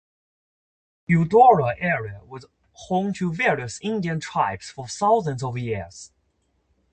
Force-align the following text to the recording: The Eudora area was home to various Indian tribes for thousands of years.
The 1.07 1.13
Eudora 1.13 1.75
area 1.77 2.21
was 2.25 2.45
home 2.71 3.13
to 3.13 3.31
various 3.31 3.79
Indian 3.81 4.19
tribes 4.19 4.67
for 4.71 4.87
thousands 4.87 5.43
of 5.43 5.55
years. 5.59 6.11